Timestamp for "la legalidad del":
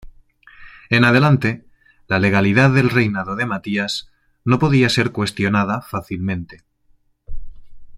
2.07-2.89